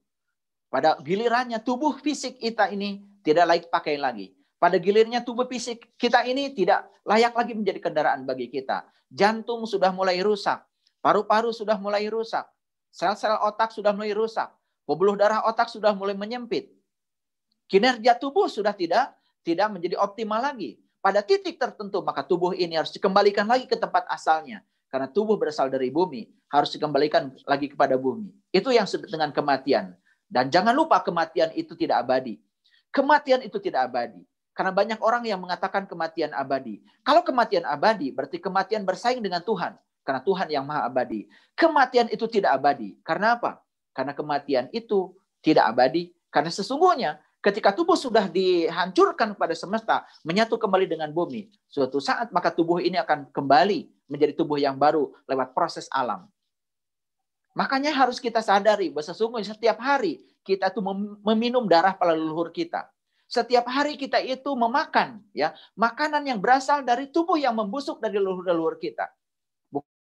Pada 0.73 0.99
gilirannya 0.99 1.63
tubuh 1.63 1.95
fisik 2.03 2.43
kita 2.43 2.67
ini 2.75 3.07
tidak 3.23 3.45
layak 3.47 3.67
pakai 3.71 3.95
lagi. 3.95 4.35
Pada 4.59 4.81
gilirnya 4.81 5.21
tubuh 5.21 5.45
fisik 5.45 5.93
kita 6.01 6.25
ini 6.25 6.51
tidak 6.57 6.89
layak 7.05 7.37
lagi 7.37 7.53
menjadi 7.53 7.79
kendaraan 7.85 8.25
bagi 8.25 8.49
kita. 8.49 8.89
Jantung 9.13 9.69
sudah 9.69 9.93
mulai 9.93 10.19
rusak. 10.25 10.65
Paru-paru 11.05 11.53
sudah 11.53 11.77
mulai 11.77 12.09
rusak. 12.09 12.49
Sel-sel 12.89 13.37
otak 13.45 13.77
sudah 13.77 13.93
mulai 13.93 14.17
rusak. 14.17 14.49
Pembuluh 14.89 15.21
darah 15.21 15.45
otak 15.45 15.69
sudah 15.69 15.93
mulai 15.93 16.17
menyempit. 16.17 16.73
Kinerja 17.69 18.17
tubuh 18.17 18.49
sudah 18.49 18.73
tidak 18.73 19.13
tidak 19.45 19.69
menjadi 19.69 20.01
optimal 20.01 20.41
lagi. 20.41 20.81
Pada 21.05 21.21
titik 21.21 21.61
tertentu 21.61 22.01
maka 22.01 22.25
tubuh 22.25 22.57
ini 22.57 22.81
harus 22.81 22.89
dikembalikan 22.89 23.45
lagi 23.45 23.69
ke 23.69 23.77
tempat 23.77 24.09
asalnya. 24.09 24.65
Karena 24.89 25.05
tubuh 25.05 25.37
berasal 25.37 25.69
dari 25.69 25.93
bumi, 25.93 26.25
harus 26.49 26.73
dikembalikan 26.73 27.29
lagi 27.45 27.69
kepada 27.69 28.01
bumi. 28.01 28.33
Itu 28.49 28.73
yang 28.73 28.89
disebut 28.89 29.13
dengan 29.13 29.29
kematian. 29.35 29.93
Dan 30.25 30.49
jangan 30.49 30.73
lupa 30.73 31.05
kematian 31.05 31.53
itu 31.53 31.77
tidak 31.77 32.09
abadi. 32.09 32.41
Kematian 32.89 33.45
itu 33.45 33.61
tidak 33.61 33.93
abadi. 33.93 34.25
Karena 34.55 34.71
banyak 34.71 35.03
orang 35.03 35.27
yang 35.27 35.43
mengatakan 35.43 35.85
kematian 35.85 36.31
abadi. 36.31 36.81
Kalau 37.03 37.27
kematian 37.27 37.67
abadi, 37.67 38.15
berarti 38.15 38.39
kematian 38.39 38.87
bersaing 38.87 39.21
dengan 39.21 39.43
Tuhan. 39.43 39.75
Karena 40.07 40.23
Tuhan 40.23 40.47
yang 40.49 40.65
maha 40.65 40.87
abadi. 40.87 41.27
Kematian 41.59 42.09
itu 42.09 42.25
tidak 42.31 42.55
abadi. 42.55 42.95
Karena 43.05 43.35
apa? 43.37 43.61
Karena 43.93 44.15
kematian 44.15 44.71
itu 44.71 45.13
tidak 45.43 45.69
abadi. 45.69 46.15
Karena 46.31 46.55
sesungguhnya 46.55 47.19
ketika 47.45 47.77
tubuh 47.77 47.93
sudah 47.93 48.25
dihancurkan 48.25 49.37
pada 49.37 49.53
semesta, 49.53 50.09
menyatu 50.25 50.57
kembali 50.57 50.89
dengan 50.89 51.13
bumi, 51.13 51.53
suatu 51.69 52.01
saat 52.01 52.33
maka 52.33 52.49
tubuh 52.49 52.81
ini 52.81 52.97
akan 52.97 53.29
kembali 53.29 54.09
menjadi 54.09 54.33
tubuh 54.33 54.57
yang 54.57 54.81
baru 54.81 55.13
lewat 55.29 55.53
proses 55.53 55.85
alam. 55.93 56.25
Makanya 57.53 57.93
harus 57.93 58.17
kita 58.17 58.41
sadari 58.41 58.89
bahwa 58.89 59.05
sesungguhnya 59.05 59.53
setiap 59.53 59.79
hari 59.79 60.25
kita 60.43 60.73
itu 60.73 60.81
meminum 61.23 61.69
darah 61.69 61.93
para 61.93 62.17
leluhur 62.17 62.49
kita. 62.51 62.89
Setiap 63.29 63.69
hari 63.69 63.95
kita 64.01 64.21
itu 64.25 64.53
memakan 64.57 65.21
ya 65.37 65.53
makanan 65.77 66.25
yang 66.25 66.41
berasal 66.41 66.81
dari 66.83 67.09
tubuh 67.13 67.37
yang 67.37 67.55
membusuk 67.55 68.01
dari 68.01 68.17
leluhur-leluhur 68.19 68.81
kita. 68.81 69.07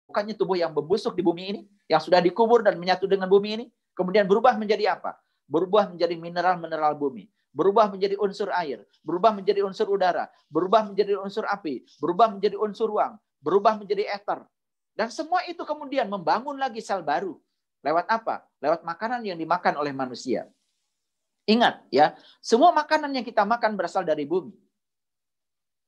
Bukannya 0.09 0.35
tubuh 0.35 0.57
yang 0.57 0.73
membusuk 0.73 1.13
di 1.15 1.23
bumi 1.23 1.43
ini, 1.53 1.61
yang 1.87 2.01
sudah 2.01 2.19
dikubur 2.19 2.65
dan 2.65 2.77
menyatu 2.81 3.05
dengan 3.05 3.29
bumi 3.29 3.49
ini, 3.61 3.65
kemudian 3.93 4.25
berubah 4.25 4.57
menjadi 4.57 4.97
apa? 4.97 5.17
Berubah 5.49 5.89
menjadi 5.89 6.13
mineral-mineral 6.13 6.93
bumi, 6.93 7.25
berubah 7.49 7.89
menjadi 7.89 8.15
unsur 8.21 8.53
air, 8.53 8.85
berubah 9.01 9.33
menjadi 9.33 9.65
unsur 9.65 9.89
udara, 9.89 10.29
berubah 10.47 10.85
menjadi 10.85 11.17
unsur 11.17 11.49
api, 11.49 11.83
berubah 11.97 12.29
menjadi 12.29 12.55
unsur 12.55 12.87
ruang, 12.93 13.17
berubah 13.41 13.81
menjadi 13.81 14.05
ether. 14.13 14.45
Dan 14.93 15.09
semua 15.09 15.41
itu 15.49 15.65
kemudian 15.65 16.05
membangun 16.05 16.55
lagi 16.59 16.79
sel 16.79 17.01
baru. 17.01 17.35
Lewat 17.79 18.05
apa? 18.11 18.43
Lewat 18.59 18.83
makanan 18.83 19.23
yang 19.23 19.39
dimakan 19.39 19.79
oleh 19.79 19.95
manusia. 19.95 20.45
Ingat 21.47 21.81
ya, 21.89 22.13
semua 22.43 22.69
makanan 22.75 23.09
yang 23.09 23.25
kita 23.25 23.41
makan 23.47 23.73
berasal 23.79 24.03
dari 24.03 24.27
bumi. 24.27 24.53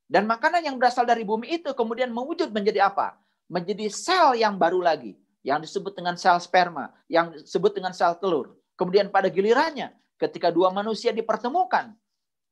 Dan 0.07 0.27
makanan 0.27 0.63
yang 0.63 0.75
berasal 0.75 1.07
dari 1.07 1.23
bumi 1.23 1.59
itu 1.59 1.71
kemudian 1.71 2.11
mewujud 2.11 2.51
menjadi 2.51 2.87
apa? 2.87 3.19
Menjadi 3.51 3.87
sel 3.91 4.39
yang 4.39 4.55
baru 4.55 4.79
lagi. 4.79 5.15
Yang 5.43 5.67
disebut 5.71 5.93
dengan 5.95 6.15
sel 6.15 6.39
sperma. 6.39 6.91
Yang 7.11 7.47
disebut 7.47 7.71
dengan 7.75 7.91
sel 7.91 8.15
telur. 8.19 8.55
Kemudian 8.81 9.13
pada 9.13 9.29
gilirannya, 9.29 9.93
ketika 10.17 10.49
dua 10.49 10.73
manusia 10.73 11.13
dipertemukan 11.13 11.93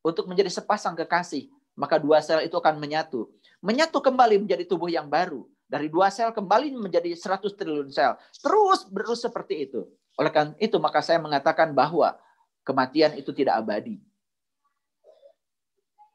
untuk 0.05 0.29
menjadi 0.29 0.53
sepasang 0.61 0.93
kekasih, 0.93 1.49
maka 1.73 1.97
dua 1.97 2.21
sel 2.21 2.45
itu 2.45 2.53
akan 2.53 2.77
menyatu. 2.77 3.33
Menyatu 3.65 3.97
kembali 3.97 4.45
menjadi 4.45 4.61
tubuh 4.69 4.93
yang 4.93 5.09
baru. 5.09 5.49
Dari 5.65 5.89
dua 5.89 6.13
sel 6.13 6.29
kembali 6.29 6.77
menjadi 6.77 7.17
100 7.17 7.49
triliun 7.57 7.89
sel. 7.89 8.13
Terus 8.45 8.85
berus 8.93 9.25
seperti 9.25 9.65
itu. 9.65 9.89
Oleh 10.21 10.29
karena 10.29 10.53
itu, 10.61 10.77
maka 10.77 11.01
saya 11.01 11.17
mengatakan 11.17 11.73
bahwa 11.73 12.13
kematian 12.61 13.17
itu 13.17 13.33
tidak 13.33 13.65
abadi. 13.65 13.97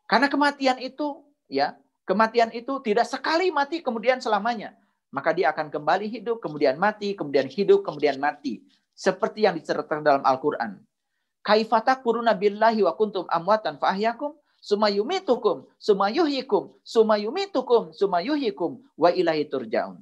Karena 0.07 0.31
kematian 0.31 0.79
itu, 0.79 1.27
ya, 1.51 1.75
kematian 2.07 2.55
itu 2.55 2.79
tidak 2.87 3.11
sekali 3.11 3.51
mati 3.51 3.83
kemudian 3.83 4.23
selamanya. 4.23 4.79
Maka 5.11 5.35
dia 5.35 5.51
akan 5.51 5.75
kembali 5.75 6.07
hidup, 6.07 6.39
kemudian 6.39 6.79
mati, 6.79 7.19
kemudian 7.19 7.51
hidup, 7.51 7.83
kemudian 7.83 8.23
mati. 8.23 8.63
Seperti 8.95 9.43
yang 9.43 9.59
diceritakan 9.59 10.07
dalam 10.07 10.23
Al-Quran. 10.23 10.79
Kaifatakfuruna 11.45 12.33
billahi 12.39 12.81
wa 12.87 12.95
kuntum 12.97 13.29
amwatan 13.29 13.77
fa'ahyakum 13.77 14.33
sumayumitukum 14.65 15.69
sumayuhikum 15.77 16.81
sumayumitukum 16.81 17.93
sumayuhikum 17.93 18.81
wa 18.97 19.13
ilahi 19.13 19.45
turja'un. 19.45 20.01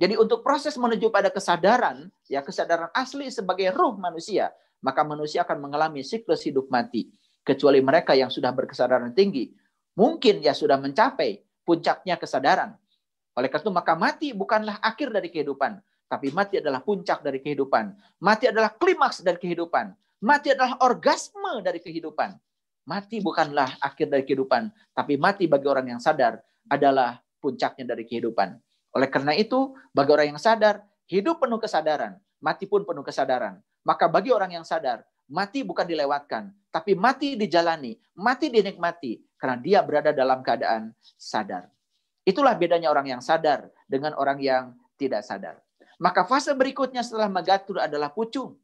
Jadi 0.00 0.16
untuk 0.16 0.40
proses 0.40 0.74
menuju 0.80 1.12
pada 1.12 1.28
kesadaran, 1.28 2.08
ya 2.26 2.40
kesadaran 2.40 2.88
asli 2.96 3.28
sebagai 3.28 3.68
ruh 3.70 3.94
manusia, 4.00 4.48
maka 4.80 5.04
manusia 5.04 5.44
akan 5.44 5.60
mengalami 5.60 6.00
siklus 6.00 6.42
hidup 6.42 6.72
mati. 6.72 7.12
Kecuali 7.44 7.84
mereka 7.84 8.16
yang 8.16 8.32
sudah 8.32 8.50
berkesadaran 8.50 9.12
tinggi. 9.12 9.52
Mungkin 10.00 10.40
ya 10.40 10.56
sudah 10.56 10.80
mencapai 10.80 11.44
puncaknya 11.68 12.16
kesadaran. 12.16 12.80
Oleh 13.36 13.52
karena 13.52 13.62
itu 13.62 13.70
maka 13.70 13.92
mati 13.94 14.28
bukanlah 14.32 14.80
akhir 14.80 15.12
dari 15.12 15.28
kehidupan, 15.28 15.78
tapi 16.10 16.34
mati 16.34 16.58
adalah 16.58 16.82
puncak 16.82 17.22
dari 17.22 17.38
kehidupan. 17.38 17.94
Mati 18.18 18.50
adalah 18.50 18.74
klimaks 18.74 19.22
dari 19.22 19.38
kehidupan. 19.38 19.94
Mati 20.26 20.50
adalah 20.50 20.82
orgasme 20.82 21.62
dari 21.62 21.78
kehidupan. 21.78 22.34
Mati 22.90 23.22
bukanlah 23.22 23.78
akhir 23.78 24.10
dari 24.10 24.26
kehidupan, 24.26 24.74
tapi 24.90 25.14
mati 25.14 25.46
bagi 25.46 25.70
orang 25.70 25.94
yang 25.94 26.02
sadar 26.02 26.42
adalah 26.66 27.22
puncaknya 27.38 27.94
dari 27.94 28.02
kehidupan. 28.02 28.58
Oleh 28.98 29.06
karena 29.06 29.38
itu, 29.38 29.78
bagi 29.94 30.10
orang 30.10 30.34
yang 30.34 30.42
sadar, 30.42 30.82
hidup 31.06 31.38
penuh 31.38 31.62
kesadaran, 31.62 32.18
mati 32.42 32.66
pun 32.66 32.82
penuh 32.82 33.06
kesadaran. 33.06 33.62
Maka 33.86 34.10
bagi 34.10 34.34
orang 34.34 34.50
yang 34.50 34.66
sadar, 34.66 35.06
mati 35.30 35.62
bukan 35.62 35.86
dilewatkan, 35.86 36.50
tapi 36.74 36.98
mati 36.98 37.38
dijalani, 37.38 37.94
mati 38.18 38.50
dinikmati, 38.50 39.22
karena 39.38 39.56
dia 39.62 39.78
berada 39.86 40.10
dalam 40.10 40.42
keadaan 40.42 40.90
sadar. 41.14 41.70
Itulah 42.26 42.58
bedanya 42.58 42.90
orang 42.90 43.06
yang 43.06 43.22
sadar 43.22 43.70
dengan 43.86 44.18
orang 44.18 44.42
yang 44.42 44.74
tidak 44.98 45.22
sadar. 45.22 45.62
Maka 46.00 46.24
fase 46.24 46.56
berikutnya 46.56 47.04
setelah 47.04 47.28
megatur 47.28 47.84
adalah 47.84 48.08
pucung. 48.08 48.56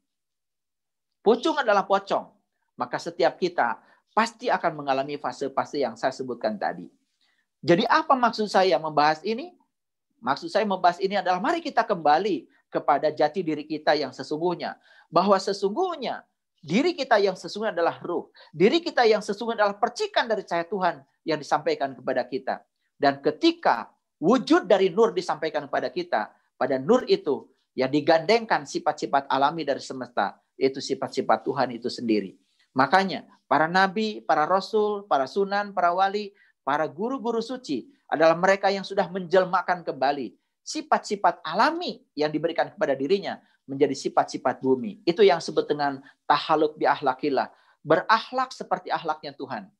Pucung 1.21 1.53
adalah 1.61 1.85
pocong. 1.85 2.33
Maka 2.73 2.97
setiap 2.97 3.37
kita 3.37 3.77
pasti 4.17 4.49
akan 4.49 4.81
mengalami 4.81 5.21
fase-fase 5.21 5.85
yang 5.85 5.93
saya 5.93 6.09
sebutkan 6.09 6.57
tadi. 6.57 6.89
Jadi 7.61 7.85
apa 7.85 8.17
maksud 8.17 8.49
saya 8.49 8.81
membahas 8.81 9.21
ini? 9.21 9.53
Maksud 10.17 10.49
saya 10.49 10.65
membahas 10.65 10.97
ini 10.97 11.13
adalah 11.13 11.37
mari 11.37 11.61
kita 11.61 11.85
kembali 11.85 12.49
kepada 12.73 13.13
jati 13.13 13.45
diri 13.45 13.69
kita 13.69 13.93
yang 13.93 14.09
sesungguhnya. 14.09 14.73
Bahwa 15.13 15.37
sesungguhnya 15.37 16.25
diri 16.65 16.97
kita 16.97 17.21
yang 17.21 17.37
sesungguhnya 17.37 17.77
adalah 17.77 18.01
ruh. 18.01 18.33
Diri 18.49 18.81
kita 18.81 19.05
yang 19.05 19.21
sesungguhnya 19.21 19.61
adalah 19.61 19.77
percikan 19.77 20.25
dari 20.25 20.41
cahaya 20.41 20.65
Tuhan 20.65 21.05
yang 21.21 21.37
disampaikan 21.37 21.93
kepada 21.93 22.25
kita. 22.25 22.65
Dan 22.97 23.21
ketika 23.21 23.93
wujud 24.17 24.65
dari 24.65 24.89
nur 24.89 25.13
disampaikan 25.13 25.69
kepada 25.69 25.93
kita, 25.93 26.33
pada 26.57 26.81
nur 26.81 27.05
itu 27.05 27.47
yang 27.77 27.93
digandengkan 27.93 28.65
sifat-sifat 28.65 29.29
alami 29.29 29.61
dari 29.61 29.79
semesta, 29.79 30.41
yaitu 30.57 30.81
sifat-sifat 30.81 31.45
Tuhan 31.45 31.69
itu 31.77 31.87
sendiri. 31.87 32.33
Makanya 32.73 33.25
para 33.45 33.69
nabi, 33.69 34.21
para 34.25 34.49
rasul, 34.49 35.05
para 35.05 35.29
sunan, 35.29 35.71
para 35.71 35.93
wali, 35.93 36.33
para 36.65 36.89
guru-guru 36.89 37.39
suci 37.39 37.87
adalah 38.09 38.33
mereka 38.33 38.73
yang 38.73 38.83
sudah 38.83 39.05
menjelmakan 39.07 39.85
kembali 39.85 40.33
sifat-sifat 40.67 41.39
alami 41.47 42.03
yang 42.17 42.27
diberikan 42.27 42.67
kepada 42.67 42.91
dirinya 42.91 43.39
menjadi 43.63 43.95
sifat-sifat 43.95 44.59
bumi. 44.59 44.99
Itu 45.07 45.23
yang 45.23 45.39
disebut 45.39 45.63
dengan 45.69 46.03
tahaluk 46.27 46.75
bi 46.75 46.83
ahlakillah. 46.83 47.51
Berakhlak 47.87 48.51
seperti 48.51 48.91
ahlaknya 48.91 49.31
Tuhan. 49.31 49.71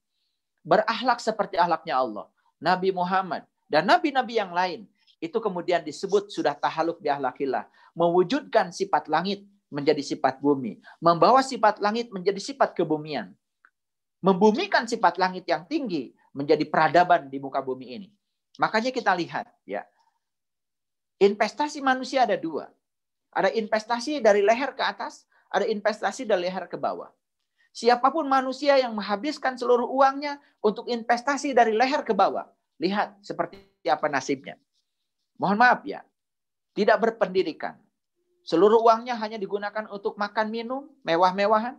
Berakhlak 0.63 1.19
seperti 1.19 1.59
ahlaknya 1.59 1.99
Allah. 1.99 2.31
Nabi 2.59 2.95
Muhammad 2.95 3.43
dan 3.67 3.83
nabi-nabi 3.87 4.39
yang 4.39 4.51
lain 4.55 4.87
itu 5.17 5.37
kemudian 5.41 5.81
disebut 5.81 6.29
sudah 6.29 6.53
tahaluk 6.53 7.01
bi 7.01 7.09
ahlakillah. 7.09 7.65
Mewujudkan 7.97 8.69
sifat 8.69 9.09
langit 9.09 9.45
menjadi 9.73 9.99
sifat 9.99 10.37
bumi. 10.37 10.77
Membawa 11.01 11.41
sifat 11.41 11.81
langit 11.81 12.13
menjadi 12.13 12.37
sifat 12.37 12.77
kebumian. 12.77 13.33
Membumikan 14.21 14.85
sifat 14.85 15.17
langit 15.17 15.45
yang 15.49 15.65
tinggi 15.65 16.13
menjadi 16.33 16.65
peradaban 16.69 17.29
di 17.33 17.41
muka 17.41 17.61
bumi 17.61 17.97
ini. 17.97 18.09
Makanya 18.61 18.93
kita 18.93 19.13
lihat 19.17 19.49
ya. 19.65 19.85
Investasi 21.17 21.81
manusia 21.81 22.29
ada 22.29 22.37
dua. 22.37 22.69
Ada 23.33 23.53
investasi 23.53 24.21
dari 24.21 24.45
leher 24.45 24.73
ke 24.73 24.81
atas, 24.85 25.25
ada 25.49 25.65
investasi 25.65 26.25
dari 26.25 26.45
leher 26.45 26.69
ke 26.69 26.77
bawah. 26.77 27.09
Siapa 27.73 28.09
pun 28.09 28.25
manusia 28.25 28.77
yang 28.81 28.97
menghabiskan 28.97 29.53
seluruh 29.53 29.85
uangnya 29.85 30.41
untuk 30.65 30.89
investasi 30.89 31.53
dari 31.53 31.77
leher 31.77 32.01
ke 32.01 32.13
bawah, 32.13 32.49
lihat 32.81 33.21
seperti 33.21 33.61
apa 33.85 34.09
nasibnya. 34.09 34.57
Mohon 35.37 35.57
maaf 35.61 35.81
ya, 35.85 36.01
tidak 36.73 36.97
berpendidikan. 37.01 37.77
Seluruh 38.45 38.79
uangnya 38.81 39.17
hanya 39.17 39.37
digunakan 39.37 39.85
untuk 39.91 40.17
makan 40.17 40.47
minum, 40.49 40.89
mewah-mewahan. 41.03 41.77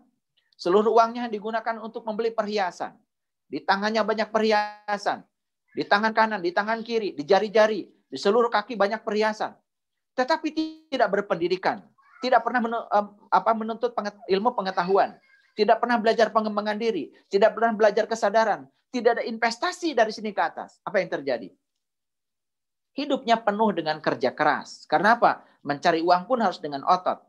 Seluruh 0.59 0.91
uangnya 0.95 1.31
digunakan 1.31 1.79
untuk 1.79 2.03
membeli 2.03 2.35
perhiasan. 2.35 2.93
Di 3.49 3.63
tangannya 3.63 4.05
banyak 4.05 4.29
perhiasan. 4.29 5.23
Di 5.73 5.87
tangan 5.87 6.13
kanan, 6.13 6.43
di 6.43 6.51
tangan 6.51 6.83
kiri, 6.83 7.15
di 7.15 7.23
jari-jari, 7.23 7.87
di 7.87 8.19
seluruh 8.19 8.51
kaki 8.51 8.75
banyak 8.75 9.01
perhiasan. 9.07 9.55
Tetapi 10.19 10.49
tidak 10.91 11.09
berpendidikan. 11.15 11.81
Tidak 12.19 12.43
pernah 12.43 12.59
menuntut 13.55 13.95
ilmu 14.27 14.51
pengetahuan. 14.59 15.15
Tidak 15.55 15.79
pernah 15.79 15.97
belajar 16.03 16.35
pengembangan 16.35 16.75
diri. 16.75 17.15
Tidak 17.31 17.55
pernah 17.55 17.73
belajar 17.79 18.05
kesadaran. 18.11 18.67
Tidak 18.91 19.23
ada 19.23 19.25
investasi 19.25 19.95
dari 19.95 20.11
sini 20.11 20.35
ke 20.35 20.43
atas. 20.43 20.83
Apa 20.83 20.99
yang 20.99 21.09
terjadi? 21.09 21.49
Hidupnya 22.99 23.39
penuh 23.39 23.71
dengan 23.71 24.03
kerja 24.03 24.35
keras. 24.35 24.83
Karena 24.91 25.15
apa? 25.15 25.47
Mencari 25.63 26.03
uang 26.03 26.27
pun 26.27 26.43
harus 26.43 26.59
dengan 26.59 26.83
otot. 26.83 27.23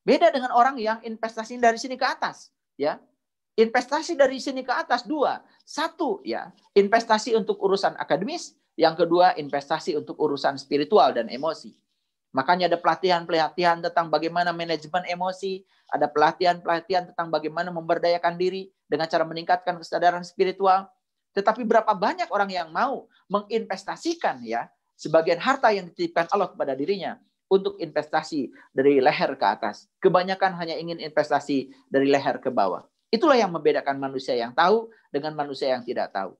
Beda 0.00 0.32
dengan 0.32 0.56
orang 0.56 0.80
yang 0.80 1.04
investasi 1.04 1.60
dari 1.60 1.76
sini 1.76 2.00
ke 2.00 2.06
atas, 2.08 2.48
ya. 2.80 2.96
Investasi 3.60 4.16
dari 4.16 4.40
sini 4.40 4.64
ke 4.64 4.72
atas 4.72 5.04
dua. 5.04 5.44
Satu 5.66 6.24
ya, 6.24 6.48
investasi 6.72 7.36
untuk 7.36 7.60
urusan 7.60 7.96
akademis, 8.00 8.56
yang 8.76 8.96
kedua 8.96 9.36
investasi 9.36 9.96
untuk 9.96 10.16
urusan 10.20 10.56
spiritual 10.56 11.12
dan 11.12 11.28
emosi. 11.28 11.72
Makanya 12.36 12.68
ada 12.68 12.76
pelatihan-pelatihan 12.76 13.80
tentang 13.80 14.12
bagaimana 14.12 14.52
manajemen 14.52 15.08
emosi, 15.08 15.64
ada 15.88 16.04
pelatihan-pelatihan 16.04 17.12
tentang 17.12 17.32
bagaimana 17.32 17.72
memberdayakan 17.72 18.36
diri 18.36 18.68
dengan 18.84 19.08
cara 19.08 19.24
meningkatkan 19.24 19.80
kesadaran 19.80 20.20
spiritual. 20.20 20.84
Tetapi 21.32 21.64
berapa 21.64 21.96
banyak 21.96 22.28
orang 22.28 22.52
yang 22.52 22.68
mau 22.68 23.08
menginvestasikan 23.32 24.44
ya 24.44 24.68
sebagian 24.96 25.38
harta 25.38 25.70
yang 25.70 25.86
dititipkan 25.92 26.26
Allah 26.32 26.50
kepada 26.50 26.72
dirinya 26.72 27.20
untuk 27.46 27.78
investasi 27.78 28.50
dari 28.74 28.98
leher 28.98 29.38
ke 29.38 29.46
atas. 29.46 29.86
Kebanyakan 30.02 30.58
hanya 30.58 30.74
ingin 30.74 30.98
investasi 30.98 31.70
dari 31.86 32.10
leher 32.10 32.42
ke 32.42 32.50
bawah. 32.50 32.82
Itulah 33.12 33.38
yang 33.38 33.54
membedakan 33.54 34.02
manusia 34.02 34.34
yang 34.34 34.50
tahu 34.50 34.90
dengan 35.14 35.32
manusia 35.38 35.70
yang 35.70 35.86
tidak 35.86 36.10
tahu. 36.10 36.34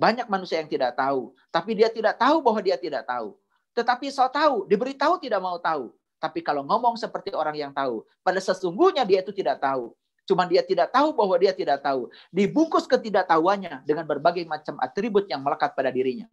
Banyak 0.00 0.32
manusia 0.32 0.64
yang 0.64 0.70
tidak 0.72 0.96
tahu, 0.96 1.36
tapi 1.52 1.76
dia 1.76 1.92
tidak 1.92 2.16
tahu 2.16 2.40
bahwa 2.40 2.60
dia 2.64 2.80
tidak 2.80 3.04
tahu. 3.04 3.36
Tetapi 3.76 4.08
so 4.08 4.24
tahu, 4.32 4.64
diberitahu 4.64 5.20
tidak 5.20 5.44
mau 5.44 5.60
tahu. 5.60 5.92
Tapi 6.16 6.40
kalau 6.40 6.64
ngomong 6.64 6.96
seperti 6.96 7.36
orang 7.36 7.56
yang 7.56 7.72
tahu, 7.72 8.04
pada 8.24 8.40
sesungguhnya 8.40 9.04
dia 9.04 9.20
itu 9.20 9.32
tidak 9.32 9.60
tahu. 9.60 9.92
Cuma 10.24 10.48
dia 10.48 10.64
tidak 10.64 10.88
tahu 10.88 11.12
bahwa 11.12 11.36
dia 11.36 11.52
tidak 11.52 11.84
tahu. 11.84 12.08
Dibungkus 12.32 12.88
ketidaktahuannya 12.88 13.84
dengan 13.84 14.08
berbagai 14.08 14.44
macam 14.48 14.80
atribut 14.80 15.28
yang 15.28 15.44
melekat 15.44 15.76
pada 15.76 15.92
dirinya. 15.92 16.28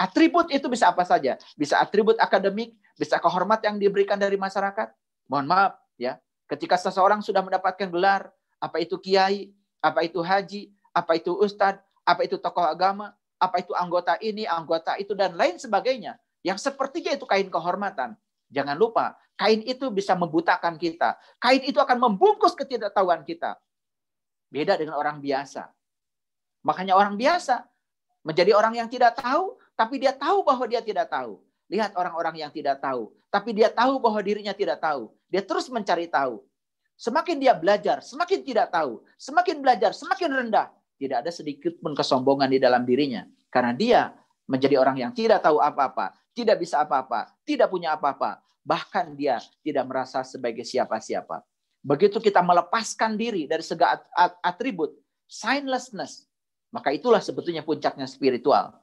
Atribut 0.00 0.48
itu 0.48 0.64
bisa 0.72 0.88
apa 0.88 1.04
saja? 1.04 1.36
Bisa 1.60 1.76
atribut 1.76 2.16
akademik, 2.16 2.72
bisa 2.96 3.20
kehormatan 3.20 3.76
yang 3.76 3.78
diberikan 3.84 4.16
dari 4.16 4.40
masyarakat. 4.40 4.96
Mohon 5.28 5.46
maaf 5.52 5.72
ya, 6.00 6.16
ketika 6.48 6.80
seseorang 6.80 7.20
sudah 7.20 7.44
mendapatkan 7.44 7.92
gelar, 7.92 8.32
apa 8.56 8.80
itu 8.80 8.96
kiai, 8.96 9.52
apa 9.84 10.00
itu 10.00 10.24
haji, 10.24 10.72
apa 10.96 11.20
itu 11.20 11.36
ustadz, 11.36 11.84
apa 12.08 12.24
itu 12.24 12.40
tokoh 12.40 12.64
agama, 12.64 13.12
apa 13.36 13.60
itu 13.60 13.76
anggota 13.76 14.16
ini, 14.24 14.48
anggota 14.48 14.96
itu, 14.96 15.12
dan 15.12 15.36
lain 15.36 15.60
sebagainya. 15.60 16.16
Yang 16.40 16.64
sepertiga 16.72 17.12
itu 17.12 17.28
kain 17.28 17.52
kehormatan. 17.52 18.16
Jangan 18.48 18.76
lupa, 18.80 19.20
kain 19.36 19.60
itu 19.68 19.92
bisa 19.92 20.16
membutakan 20.16 20.80
kita. 20.80 21.20
Kain 21.36 21.60
itu 21.60 21.76
akan 21.76 22.00
membungkus 22.00 22.56
ketidaktahuan 22.56 23.20
kita. 23.22 23.60
Beda 24.48 24.80
dengan 24.80 24.96
orang 24.96 25.20
biasa. 25.20 25.68
Makanya 26.64 26.96
orang 26.96 27.20
biasa 27.20 27.68
menjadi 28.26 28.52
orang 28.52 28.76
yang 28.76 28.88
tidak 28.90 29.16
tahu, 29.16 29.56
tapi 29.80 29.96
dia 29.96 30.12
tahu 30.12 30.44
bahwa 30.44 30.68
dia 30.68 30.84
tidak 30.84 31.08
tahu. 31.08 31.40
Lihat 31.72 31.96
orang-orang 31.96 32.44
yang 32.44 32.52
tidak 32.52 32.84
tahu, 32.84 33.08
tapi 33.32 33.56
dia 33.56 33.72
tahu 33.72 33.96
bahwa 33.96 34.20
dirinya 34.20 34.52
tidak 34.52 34.76
tahu. 34.84 35.08
Dia 35.32 35.40
terus 35.40 35.72
mencari 35.72 36.04
tahu. 36.04 36.44
Semakin 37.00 37.40
dia 37.40 37.56
belajar, 37.56 38.04
semakin 38.04 38.44
tidak 38.44 38.68
tahu. 38.68 39.00
Semakin 39.16 39.64
belajar, 39.64 39.96
semakin 39.96 40.28
rendah. 40.28 40.68
Tidak 41.00 41.24
ada 41.24 41.32
sedikit 41.32 41.80
pun 41.80 41.96
kesombongan 41.96 42.52
di 42.52 42.60
dalam 42.60 42.84
dirinya. 42.84 43.24
Karena 43.48 43.72
dia 43.72 44.00
menjadi 44.44 44.76
orang 44.76 45.00
yang 45.00 45.12
tidak 45.16 45.40
tahu 45.40 45.62
apa-apa, 45.64 46.12
tidak 46.36 46.60
bisa 46.60 46.84
apa-apa, 46.84 47.32
tidak 47.48 47.72
punya 47.72 47.96
apa-apa. 47.96 48.44
Bahkan 48.60 49.16
dia 49.16 49.40
tidak 49.64 49.88
merasa 49.88 50.20
sebagai 50.26 50.66
siapa-siapa. 50.66 51.40
Begitu 51.80 52.20
kita 52.20 52.44
melepaskan 52.44 53.16
diri 53.16 53.48
dari 53.48 53.64
segala 53.64 54.04
atribut, 54.44 54.92
signlessness, 55.24 56.28
maka 56.68 56.92
itulah 56.92 57.24
sebetulnya 57.24 57.64
puncaknya 57.64 58.04
spiritual. 58.04 58.76